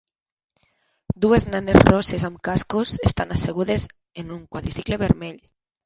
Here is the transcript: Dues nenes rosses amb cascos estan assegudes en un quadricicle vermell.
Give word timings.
Dues 1.25 1.45
nenes 1.51 1.77
rosses 1.91 2.27
amb 2.31 2.41
cascos 2.49 2.97
estan 3.11 3.39
assegudes 3.39 3.89
en 4.23 4.37
un 4.41 4.45
quadricicle 4.57 5.05
vermell. 5.09 5.43